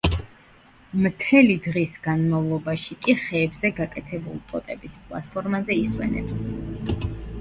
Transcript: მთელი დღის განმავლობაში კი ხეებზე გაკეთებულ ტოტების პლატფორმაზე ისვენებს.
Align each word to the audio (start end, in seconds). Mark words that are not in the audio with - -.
მთელი 1.01 1.57
დღის 1.65 1.93
განმავლობაში 2.07 2.97
კი 3.07 3.15
ხეებზე 3.25 3.73
გაკეთებულ 3.83 4.41
ტოტების 4.53 4.97
პლატფორმაზე 5.11 5.79
ისვენებს. 5.83 6.41